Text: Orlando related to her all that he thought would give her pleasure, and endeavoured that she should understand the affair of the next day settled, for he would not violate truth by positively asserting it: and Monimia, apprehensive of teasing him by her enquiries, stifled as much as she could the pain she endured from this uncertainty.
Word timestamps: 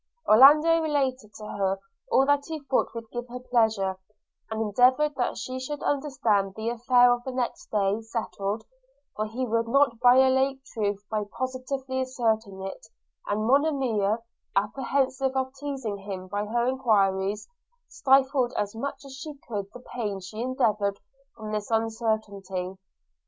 Orlando 0.27 0.81
related 0.81 1.31
to 1.35 1.45
her 1.45 1.79
all 2.11 2.25
that 2.25 2.45
he 2.47 2.59
thought 2.59 2.91
would 2.95 3.11
give 3.11 3.27
her 3.27 3.37
pleasure, 3.39 3.99
and 4.49 4.59
endeavoured 4.59 5.13
that 5.13 5.37
she 5.37 5.59
should 5.59 5.83
understand 5.83 6.55
the 6.55 6.69
affair 6.71 7.13
of 7.13 7.23
the 7.23 7.31
next 7.31 7.69
day 7.69 8.01
settled, 8.01 8.63
for 9.15 9.27
he 9.27 9.45
would 9.45 9.67
not 9.67 9.99
violate 10.01 10.65
truth 10.73 11.05
by 11.11 11.25
positively 11.37 12.01
asserting 12.01 12.63
it: 12.63 12.87
and 13.27 13.45
Monimia, 13.45 14.17
apprehensive 14.55 15.35
of 15.35 15.53
teasing 15.53 15.97
him 15.97 16.25
by 16.29 16.47
her 16.47 16.65
enquiries, 16.65 17.47
stifled 17.87 18.53
as 18.57 18.73
much 18.75 19.05
as 19.05 19.13
she 19.15 19.35
could 19.47 19.67
the 19.71 19.81
pain 19.81 20.19
she 20.19 20.41
endured 20.41 20.97
from 21.37 21.51
this 21.51 21.69
uncertainty. 21.69 22.75